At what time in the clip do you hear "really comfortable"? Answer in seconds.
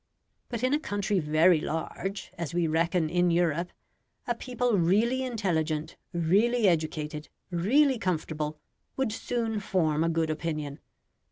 7.51-8.57